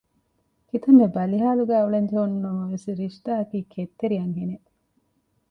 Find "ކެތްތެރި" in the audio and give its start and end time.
3.73-4.15